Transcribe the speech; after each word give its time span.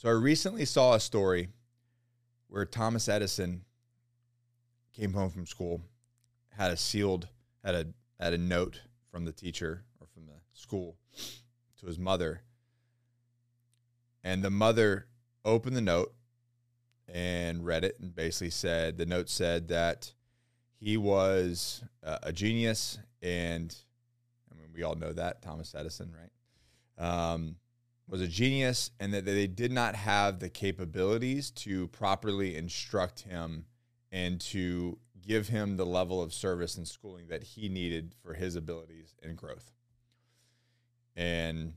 So 0.00 0.08
I 0.08 0.12
recently 0.12 0.64
saw 0.64 0.94
a 0.94 0.98
story 0.98 1.50
where 2.48 2.64
Thomas 2.64 3.06
Edison 3.06 3.66
came 4.94 5.12
home 5.12 5.28
from 5.28 5.44
school, 5.44 5.82
had 6.56 6.70
a 6.70 6.76
sealed, 6.78 7.28
had 7.62 7.74
a 7.74 7.86
had 8.18 8.32
a 8.32 8.38
note 8.38 8.80
from 9.10 9.26
the 9.26 9.32
teacher 9.32 9.84
or 10.00 10.06
from 10.06 10.24
the 10.24 10.40
school 10.54 10.96
to 11.80 11.86
his 11.86 11.98
mother. 11.98 12.40
And 14.24 14.42
the 14.42 14.48
mother 14.48 15.06
opened 15.44 15.76
the 15.76 15.82
note 15.82 16.14
and 17.06 17.66
read 17.66 17.84
it 17.84 18.00
and 18.00 18.14
basically 18.14 18.48
said 18.48 18.96
the 18.96 19.04
note 19.04 19.28
said 19.28 19.68
that 19.68 20.14
he 20.78 20.96
was 20.96 21.84
uh, 22.02 22.20
a 22.22 22.32
genius 22.32 22.98
and 23.20 23.76
I 24.50 24.56
mean 24.56 24.70
we 24.74 24.82
all 24.82 24.94
know 24.94 25.12
that 25.12 25.42
Thomas 25.42 25.74
Edison, 25.74 26.14
right? 26.18 27.06
Um, 27.06 27.56
was 28.10 28.20
a 28.20 28.28
genius 28.28 28.90
and 28.98 29.14
that 29.14 29.24
they 29.24 29.46
did 29.46 29.70
not 29.70 29.94
have 29.94 30.40
the 30.40 30.48
capabilities 30.48 31.50
to 31.52 31.86
properly 31.88 32.56
instruct 32.56 33.20
him 33.20 33.64
and 34.10 34.40
to 34.40 34.98
give 35.22 35.48
him 35.48 35.76
the 35.76 35.86
level 35.86 36.20
of 36.20 36.34
service 36.34 36.76
and 36.76 36.88
schooling 36.88 37.28
that 37.28 37.44
he 37.44 37.68
needed 37.68 38.14
for 38.20 38.34
his 38.34 38.56
abilities 38.56 39.14
and 39.22 39.36
growth. 39.36 39.70
And 41.14 41.74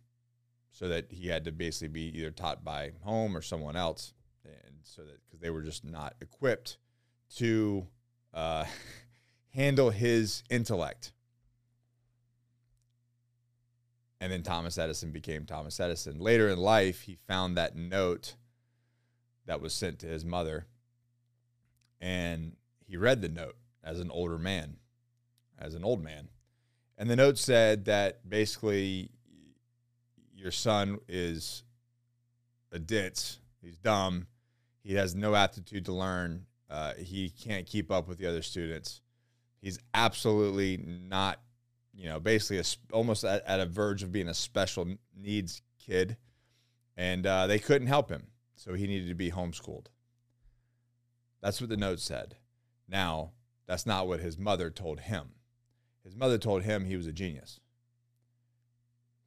so 0.72 0.88
that 0.88 1.12
he 1.12 1.28
had 1.28 1.46
to 1.46 1.52
basically 1.52 1.90
be 1.90 2.18
either 2.18 2.32
taught 2.32 2.64
by 2.64 2.94
home 3.04 3.38
or 3.38 3.42
someone 3.42 3.76
else. 3.76 4.14
And 4.44 4.78
so 4.82 5.04
that 5.04 5.24
because 5.26 5.40
they 5.40 5.52
were 5.52 5.62
just 5.62 5.86
not 5.86 6.16
equipped 6.20 6.78
to 7.36 7.86
uh, 8.34 8.66
handle 9.50 9.92
his 9.92 10.44
intellect. 10.50 11.14
And 14.24 14.32
then 14.32 14.42
Thomas 14.42 14.78
Edison 14.78 15.12
became 15.12 15.46
Thomas 15.46 15.82
Edison. 15.82 16.18
Later 16.18 16.48
in 16.48 16.58
life, 16.58 17.02
he 17.02 17.18
found 17.28 17.58
that 17.58 17.76
note 17.76 18.36
that 19.46 19.60
was 19.60 19.74
sent 19.74 20.00
to 20.00 20.08
his 20.08 20.24
mother. 20.24 20.66
And 22.00 22.56
he 22.88 22.96
read 22.96 23.22
the 23.22 23.28
note 23.28 23.58
as 23.84 24.00
an 24.00 24.10
older 24.10 24.38
man, 24.38 24.78
as 25.60 25.76
an 25.76 25.84
old 25.84 26.02
man. 26.02 26.30
And 26.98 27.10
the 27.10 27.18
note 27.18 27.38
said 27.38 27.84
that 27.84 28.30
basically 28.30 29.10
your 30.34 30.52
son 30.52 31.00
is 31.10 31.66
a 32.72 32.80
ditz, 32.80 33.40
he's 33.62 33.76
dumb, 33.76 34.28
he 34.86 34.94
has 34.94 35.16
no 35.16 35.36
aptitude 35.36 35.84
to 35.84 35.92
learn, 35.92 36.46
uh, 36.70 36.94
he 36.94 37.30
can't 37.30 37.66
keep 37.66 37.92
up 37.92 38.08
with 38.08 38.20
the 38.20 38.28
other 38.28 38.42
students. 38.42 39.02
He's 39.62 39.80
absolutely 39.94 40.78
not 40.78 41.42
you 41.96 42.10
know, 42.10 42.20
basically 42.20 42.60
a, 42.60 42.64
almost 42.96 43.24
at, 43.24 43.46
at, 43.46 43.60
a 43.60 43.66
verge 43.66 44.04
of 44.04 44.12
being 44.12 44.28
a 44.28 44.34
special 44.34 44.88
needs 45.16 45.62
kid, 45.78 46.18
and 46.98 47.26
uh, 47.26 47.48
they 47.48 47.60
couldn't 47.60 47.88
help 47.88 48.10
him, 48.10 48.28
so 48.56 48.74
he 48.74 48.88
needed 48.88 49.08
to 49.08 49.16
be 49.16 49.32
homeschooled. 49.32 49.88
That's 51.42 51.62
what 51.62 51.70
the 51.70 51.78
note 51.78 52.00
said. 52.00 52.38
Now, 52.88 53.32
that's 53.68 53.86
not 53.86 54.08
what 54.08 54.20
his 54.20 54.38
mother 54.38 54.70
told 54.70 55.02
him. 55.02 55.30
His 56.04 56.16
mother 56.16 56.38
told 56.38 56.64
him 56.64 56.86
he 56.86 56.98
was 56.98 57.08
a 57.08 57.14
genius. 57.14 57.60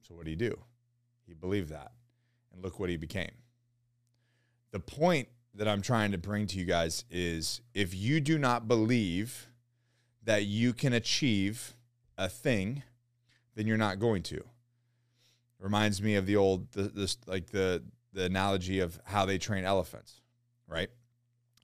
So 0.03 0.15
what 0.15 0.25
did 0.25 0.31
he 0.31 0.37
do? 0.37 0.59
He 1.27 1.35
believed 1.35 1.71
that, 1.71 1.93
and 2.53 2.63
look 2.63 2.79
what 2.79 2.91
he 2.91 2.97
became. 2.97 3.33
The 4.73 4.81
point 4.81 5.29
that 5.55 5.67
I'm 5.67 5.83
trying 5.83 6.13
to 6.13 6.19
bring 6.19 6.47
to 6.49 6.59
you 6.59 6.65
guys 6.65 7.05
is 7.11 7.61
if 7.75 7.95
you 7.95 8.21
do 8.21 8.39
not 8.39 8.69
believe 8.69 9.49
that 10.23 10.45
you 10.45 10.73
can 10.73 10.93
achieve 10.93 11.75
a 12.19 12.29
thing, 12.29 12.83
then 13.55 13.67
you're 13.67 13.77
not 13.77 13.99
going 13.99 14.23
to. 14.25 14.43
Reminds 15.59 16.03
me 16.03 16.17
of 16.17 16.27
the 16.27 16.37
old 16.37 16.71
this 16.73 17.17
like 17.27 17.47
the 17.47 17.83
the 18.13 18.25
analogy 18.25 18.81
of 18.81 19.01
how 19.05 19.25
they 19.25 19.39
train 19.39 19.65
elephants, 19.65 20.21
right? 20.69 20.91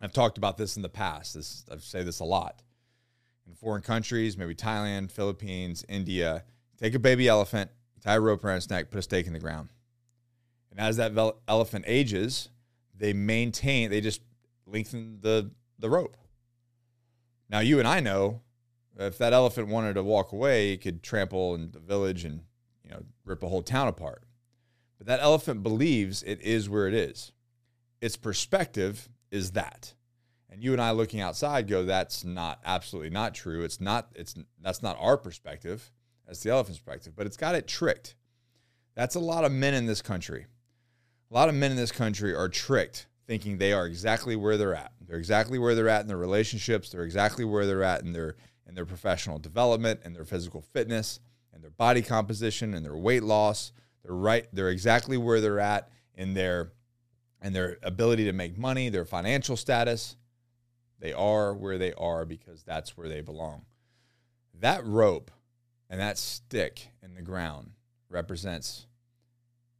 I've 0.00 0.12
talked 0.12 0.38
about 0.38 0.56
this 0.56 0.76
in 0.76 0.82
the 0.82 0.88
past. 0.88 1.34
This 1.34 1.64
I've 1.70 1.82
say 1.82 2.02
this 2.02 2.20
a 2.20 2.24
lot. 2.24 2.62
In 3.46 3.54
foreign 3.54 3.82
countries, 3.82 4.38
maybe 4.38 4.54
Thailand, 4.54 5.10
Philippines, 5.10 5.84
India, 5.88 6.44
take 6.78 6.94
a 6.94 6.98
baby 6.98 7.28
elephant, 7.28 7.70
tie 8.00 8.14
a 8.14 8.20
rope 8.20 8.44
around 8.44 8.58
its 8.58 8.70
neck, 8.70 8.90
put 8.90 8.98
a 8.98 9.02
stake 9.02 9.26
in 9.26 9.32
the 9.32 9.38
ground. 9.38 9.68
And 10.70 10.80
as 10.80 10.96
that 10.96 11.12
elephant 11.46 11.84
ages, 11.86 12.48
they 12.96 13.12
maintain, 13.12 13.90
they 13.90 14.00
just 14.00 14.22
lengthen 14.66 15.18
the, 15.20 15.50
the 15.78 15.90
rope. 15.90 16.16
Now, 17.50 17.60
you 17.60 17.78
and 17.78 17.86
I 17.86 18.00
know 18.00 18.40
if 18.98 19.18
that 19.18 19.32
elephant 19.32 19.68
wanted 19.68 19.94
to 19.94 20.02
walk 20.02 20.32
away, 20.32 20.70
he 20.70 20.76
could 20.76 21.02
trample 21.02 21.54
in 21.54 21.70
the 21.72 21.78
village 21.78 22.24
and 22.24 22.42
you 22.84 22.90
know 22.90 23.02
rip 23.24 23.42
a 23.42 23.48
whole 23.48 23.62
town 23.62 23.88
apart. 23.88 24.24
But 24.98 25.06
that 25.06 25.20
elephant 25.20 25.62
believes 25.62 26.22
it 26.22 26.40
is 26.42 26.68
where 26.68 26.86
it 26.86 26.94
is. 26.94 27.32
Its 28.00 28.16
perspective 28.16 29.08
is 29.30 29.52
that. 29.52 29.94
And 30.48 30.62
you 30.62 30.72
and 30.72 30.82
I 30.82 30.90
looking 30.90 31.20
outside 31.20 31.66
go, 31.66 31.84
that's 31.84 32.24
not 32.24 32.60
absolutely 32.64 33.10
not 33.10 33.34
true. 33.34 33.64
It's 33.64 33.80
not, 33.80 34.10
it's 34.14 34.34
that's 34.60 34.82
not 34.82 34.98
our 35.00 35.16
perspective. 35.16 35.90
That's 36.26 36.42
the 36.42 36.50
elephant's 36.50 36.78
perspective. 36.78 37.14
But 37.16 37.26
it's 37.26 37.38
got 37.38 37.54
it 37.54 37.66
tricked. 37.66 38.14
That's 38.94 39.14
a 39.14 39.20
lot 39.20 39.44
of 39.44 39.52
men 39.52 39.72
in 39.72 39.86
this 39.86 40.02
country. 40.02 40.46
A 41.30 41.34
lot 41.34 41.48
of 41.48 41.54
men 41.54 41.70
in 41.70 41.76
this 41.76 41.90
country 41.90 42.34
are 42.34 42.48
tricked, 42.48 43.06
thinking 43.26 43.56
they 43.56 43.72
are 43.72 43.86
exactly 43.86 44.36
where 44.36 44.58
they're 44.58 44.74
at. 44.74 44.92
They're 45.00 45.16
exactly 45.16 45.58
where 45.58 45.74
they're 45.74 45.88
at 45.88 46.02
in 46.02 46.08
their 46.08 46.18
relationships. 46.18 46.90
They're 46.90 47.02
exactly 47.02 47.44
where 47.44 47.66
they're 47.66 47.82
at 47.82 48.02
in 48.02 48.12
their 48.12 48.36
their 48.74 48.86
professional 48.86 49.38
development 49.38 50.00
and 50.04 50.14
their 50.14 50.24
physical 50.24 50.62
fitness 50.62 51.20
and 51.52 51.62
their 51.62 51.70
body 51.70 52.02
composition 52.02 52.74
and 52.74 52.84
their 52.84 52.96
weight 52.96 53.22
loss. 53.22 53.72
They're 54.04 54.14
right, 54.14 54.46
they're 54.52 54.70
exactly 54.70 55.16
where 55.16 55.40
they're 55.40 55.60
at 55.60 55.90
in 56.14 56.34
their 56.34 56.72
and 57.40 57.54
their 57.54 57.78
ability 57.82 58.24
to 58.24 58.32
make 58.32 58.56
money, 58.56 58.88
their 58.88 59.04
financial 59.04 59.56
status. 59.56 60.16
They 61.00 61.12
are 61.12 61.52
where 61.52 61.76
they 61.76 61.92
are 61.94 62.24
because 62.24 62.62
that's 62.62 62.96
where 62.96 63.08
they 63.08 63.20
belong. 63.20 63.64
That 64.60 64.86
rope 64.86 65.32
and 65.90 66.00
that 66.00 66.18
stick 66.18 66.88
in 67.02 67.14
the 67.14 67.22
ground 67.22 67.72
represents 68.08 68.86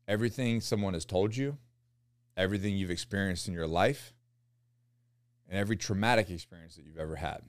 everything 0.08 0.60
someone 0.60 0.94
has 0.94 1.04
told 1.04 1.36
you, 1.36 1.56
everything 2.36 2.76
you've 2.76 2.90
experienced 2.90 3.46
in 3.46 3.54
your 3.54 3.68
life, 3.68 4.12
and 5.48 5.56
every 5.56 5.76
traumatic 5.76 6.30
experience 6.30 6.74
that 6.74 6.84
you've 6.84 6.98
ever 6.98 7.16
had 7.16 7.42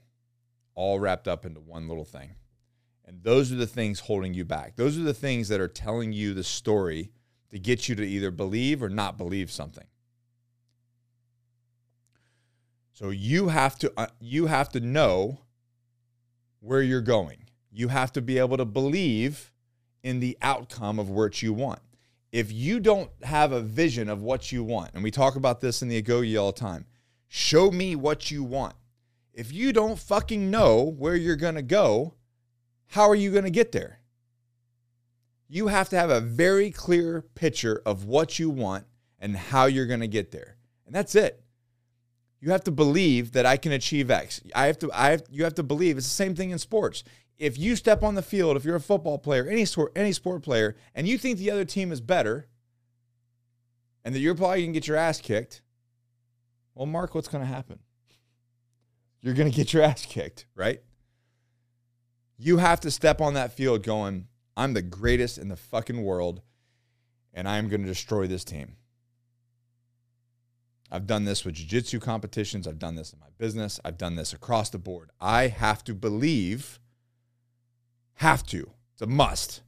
all 0.75 0.99
wrapped 0.99 1.27
up 1.27 1.45
into 1.45 1.59
one 1.59 1.87
little 1.87 2.05
thing. 2.05 2.35
And 3.05 3.21
those 3.23 3.51
are 3.51 3.55
the 3.55 3.67
things 3.67 3.99
holding 4.01 4.33
you 4.33 4.45
back. 4.45 4.75
Those 4.75 4.97
are 4.97 5.03
the 5.03 5.13
things 5.13 5.49
that 5.49 5.59
are 5.59 5.67
telling 5.67 6.13
you 6.13 6.33
the 6.33 6.43
story 6.43 7.11
to 7.49 7.59
get 7.59 7.87
you 7.87 7.95
to 7.95 8.03
either 8.03 8.31
believe 8.31 8.81
or 8.81 8.89
not 8.89 9.17
believe 9.17 9.51
something. 9.51 9.85
So 12.93 13.09
you 13.09 13.49
have 13.49 13.77
to 13.79 13.91
uh, 13.97 14.07
you 14.19 14.45
have 14.45 14.69
to 14.69 14.79
know 14.79 15.39
where 16.59 16.81
you're 16.81 17.01
going. 17.01 17.45
You 17.71 17.87
have 17.89 18.11
to 18.13 18.21
be 18.21 18.37
able 18.37 18.57
to 18.57 18.65
believe 18.65 19.51
in 20.03 20.19
the 20.19 20.37
outcome 20.41 20.99
of 20.99 21.09
what 21.09 21.41
you 21.41 21.53
want. 21.53 21.79
If 22.31 22.51
you 22.51 22.79
don't 22.79 23.09
have 23.23 23.51
a 23.51 23.61
vision 23.61 24.09
of 24.09 24.21
what 24.21 24.51
you 24.51 24.63
want, 24.63 24.91
and 24.93 25.03
we 25.03 25.11
talk 25.11 25.35
about 25.35 25.59
this 25.61 25.81
in 25.81 25.87
the 25.87 26.01
Agoge 26.01 26.39
all 26.39 26.51
the 26.51 26.59
time, 26.59 26.85
show 27.27 27.71
me 27.71 27.95
what 27.95 28.31
you 28.31 28.43
want. 28.43 28.75
If 29.33 29.51
you 29.51 29.73
don't 29.73 29.97
fucking 29.97 30.51
know 30.51 30.83
where 30.83 31.15
you're 31.15 31.35
going 31.35 31.55
to 31.55 31.63
go, 31.63 32.13
how 32.87 33.09
are 33.09 33.15
you 33.15 33.31
going 33.31 33.45
to 33.45 33.49
get 33.49 33.71
there? 33.71 33.99
You 35.47 35.67
have 35.67 35.89
to 35.89 35.97
have 35.97 36.09
a 36.09 36.21
very 36.21 36.69
clear 36.69 37.23
picture 37.35 37.81
of 37.85 38.05
what 38.05 38.37
you 38.37 38.49
want 38.49 38.85
and 39.19 39.35
how 39.35 39.65
you're 39.65 39.87
going 39.87 39.99
to 40.01 40.07
get 40.07 40.31
there. 40.31 40.57
And 40.85 40.93
that's 40.93 41.15
it. 41.15 41.43
You 42.39 42.51
have 42.51 42.63
to 42.65 42.71
believe 42.71 43.31
that 43.31 43.45
I 43.45 43.57
can 43.57 43.71
achieve 43.71 44.11
X. 44.11 44.41
I 44.53 44.67
have 44.67 44.77
to 44.79 44.91
I 44.93 45.11
have 45.11 45.23
you 45.29 45.45
have 45.45 45.55
to 45.55 45.63
believe 45.63 45.97
it's 45.97 46.07
the 46.07 46.13
same 46.13 46.35
thing 46.35 46.51
in 46.51 46.59
sports. 46.59 47.03
If 47.37 47.57
you 47.57 47.75
step 47.75 48.03
on 48.03 48.15
the 48.15 48.21
field, 48.21 48.57
if 48.57 48.65
you're 48.65 48.75
a 48.75 48.81
football 48.81 49.17
player, 49.17 49.47
any 49.47 49.63
sport 49.65 49.93
any 49.95 50.11
sport 50.11 50.43
player, 50.43 50.75
and 50.93 51.07
you 51.07 51.17
think 51.17 51.37
the 51.37 51.49
other 51.49 51.63
team 51.65 51.91
is 51.91 52.01
better 52.01 52.49
and 54.03 54.13
that 54.13 54.19
you're 54.19 54.35
probably 54.35 54.61
going 54.61 54.73
to 54.73 54.79
get 54.79 54.87
your 54.87 54.97
ass 54.97 55.21
kicked, 55.21 55.61
well, 56.75 56.85
Mark, 56.85 57.15
what's 57.15 57.29
going 57.29 57.43
to 57.43 57.49
happen? 57.49 57.79
You're 59.23 59.33
going 59.33 59.49
to 59.49 59.55
get 59.55 59.73
your 59.73 59.81
ass 59.81 60.05
kicked, 60.05 60.45
right? 60.53 60.81
You 62.37 62.57
have 62.57 62.81
to 62.81 62.91
step 62.91 63.21
on 63.21 63.33
that 63.33 63.53
field 63.53 63.81
going, 63.81 64.27
I'm 64.55 64.73
the 64.73 64.81
greatest 64.81 65.37
in 65.37 65.47
the 65.47 65.55
fucking 65.55 66.03
world, 66.03 66.41
and 67.33 67.47
I'm 67.47 67.69
going 67.69 67.81
to 67.81 67.87
destroy 67.87 68.27
this 68.27 68.43
team. 68.43 68.75
I've 70.91 71.07
done 71.07 71.23
this 71.23 71.43
with 71.43 71.55
jiu-jitsu 71.55 72.01
competitions. 72.01 72.67
I've 72.67 72.77
done 72.77 72.95
this 72.95 73.13
in 73.13 73.19
my 73.19 73.29
business. 73.39 73.79
I've 73.83 73.97
done 73.97 74.15
this 74.15 74.33
across 74.33 74.69
the 74.69 74.77
board. 74.77 75.09
I 75.19 75.47
have 75.47 75.83
to 75.85 75.95
believe, 75.95 76.79
have 78.15 78.43
to. 78.47 78.69
It's 78.91 79.01
a 79.01 79.07
must. 79.07 79.63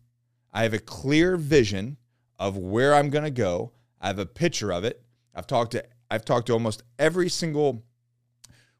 I 0.53 0.63
have 0.63 0.73
a 0.73 0.79
clear 0.79 1.37
vision 1.37 1.97
of 2.37 2.57
where 2.57 2.93
I'm 2.93 3.09
going 3.09 3.23
to 3.23 3.31
go. 3.31 3.71
I 3.99 4.07
have 4.07 4.19
a 4.19 4.25
picture 4.25 4.71
of 4.71 4.83
it. 4.83 5.01
I've 5.33 5.47
talked 5.47 5.71
to 5.71 5.83
I've 6.11 6.25
talked 6.25 6.47
to 6.47 6.53
almost 6.53 6.83
every 6.99 7.29
single 7.29 7.83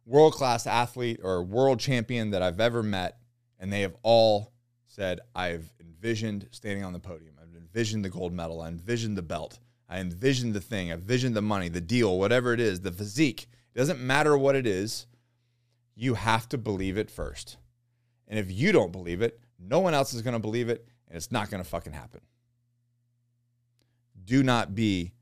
world 0.06 0.34
class 0.34 0.68
athlete 0.68 1.20
or 1.24 1.44
world 1.44 1.80
champion 1.80 2.32
that 2.32 2.42
I've 2.42 2.60
ever 2.60 2.84
met, 2.84 3.18
and 3.60 3.72
they 3.72 3.82
have 3.82 3.96
all 4.04 4.52
said, 4.88 5.20
I've 5.34 5.72
envisioned 5.80 6.48
standing 6.52 6.84
on 6.84 6.94
the 6.94 7.00
podium. 7.00 7.36
I've 7.42 7.56
envisioned 7.56 8.06
the 8.06 8.10
gold 8.10 8.34
medal. 8.34 8.62
I 8.62 8.68
envisioned 8.68 9.18
the 9.18 9.22
belt. 9.22 9.60
I 9.88 10.00
envisioned 10.00 10.54
the 10.54 10.62
thing, 10.62 10.92
I 10.92 10.96
envisioned 10.96 11.36
the 11.36 11.42
money, 11.42 11.70
the 11.70 11.82
deal, 11.82 12.18
whatever 12.18 12.54
it 12.54 12.60
is, 12.60 12.82
the 12.82 12.92
physique. 12.92 13.48
It 13.74 13.78
doesn't 13.78 14.00
matter 14.00 14.38
what 14.38 14.56
it 14.56 14.66
is. 14.66 15.06
You 15.96 16.16
have 16.16 16.50
to 16.50 16.58
believe 16.58 16.98
it 16.98 17.12
first. 17.12 17.58
And 18.28 18.40
if 18.40 18.52
you 18.52 18.72
don't 18.72 18.92
believe 18.92 19.22
it, 19.22 19.40
no 19.60 19.80
one 19.80 19.94
else 19.94 20.14
is 20.14 20.22
going 20.22 20.34
to 20.34 20.40
believe 20.40 20.70
it, 20.70 20.88
and 21.08 21.16
it's 21.16 21.32
not 21.32 21.50
going 21.52 21.64
to 21.64 21.70
fucking 21.70 21.94
happen. 21.94 22.22
Do 24.24 24.42
not 24.42 24.74
be 24.74 25.14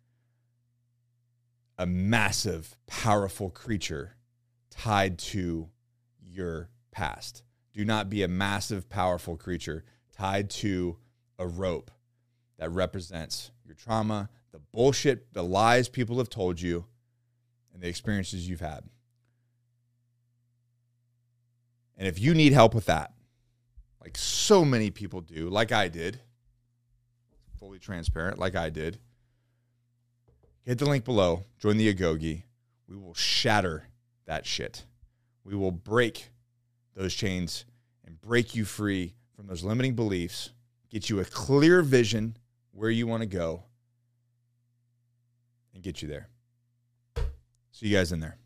a 1.77 1.85
massive, 1.85 2.77
powerful 2.87 3.49
creature 3.49 4.15
tied 4.73 5.17
to 5.19 5.69
your 6.21 6.69
past. 6.91 7.43
Do 7.73 7.85
not 7.85 8.09
be 8.09 8.23
a 8.23 8.27
massive, 8.27 8.89
powerful 8.89 9.35
creature 9.35 9.83
tied 10.15 10.49
to 10.49 10.97
a 11.39 11.47
rope 11.47 11.91
that 12.57 12.69
represents 12.69 13.51
your 13.65 13.75
trauma, 13.75 14.29
the 14.51 14.59
bullshit, 14.71 15.33
the 15.33 15.43
lies 15.43 15.89
people 15.89 16.17
have 16.19 16.29
told 16.29 16.61
you, 16.61 16.85
and 17.73 17.81
the 17.81 17.87
experiences 17.87 18.47
you've 18.47 18.59
had. 18.59 18.83
And 21.97 22.07
if 22.07 22.19
you 22.19 22.33
need 22.33 22.53
help 22.53 22.75
with 22.75 22.85
that, 22.85 23.13
like 24.01 24.17
so 24.17 24.63
many 24.63 24.91
people 24.91 25.21
do, 25.21 25.49
like 25.49 25.71
I 25.71 25.87
did, 25.87 26.19
fully 27.57 27.79
transparent, 27.79 28.37
like 28.37 28.55
I 28.55 28.69
did, 28.69 28.99
hit 30.63 30.77
the 30.77 30.85
link 30.85 31.05
below, 31.05 31.43
join 31.59 31.77
the 31.77 31.93
Agoge. 31.93 32.43
We 32.87 32.97
will 32.97 33.13
shatter 33.13 33.87
that 34.25 34.45
shit. 34.45 34.85
We 35.43 35.55
will 35.55 35.71
break 35.71 36.29
those 36.95 37.13
chains 37.13 37.65
and 38.05 38.19
break 38.21 38.55
you 38.55 38.65
free 38.65 39.15
from 39.35 39.47
those 39.47 39.63
limiting 39.63 39.95
beliefs, 39.95 40.51
get 40.89 41.09
you 41.09 41.19
a 41.19 41.25
clear 41.25 41.81
vision 41.81 42.37
where 42.71 42.89
you 42.89 43.07
want 43.07 43.21
to 43.21 43.27
go, 43.27 43.63
and 45.73 45.83
get 45.83 46.01
you 46.01 46.07
there. 46.07 46.29
See 47.71 47.87
you 47.87 47.97
guys 47.97 48.11
in 48.11 48.19
there. 48.19 48.37